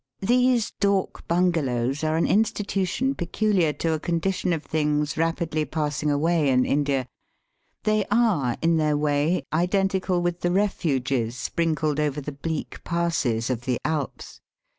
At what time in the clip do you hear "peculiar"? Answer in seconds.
3.13-3.71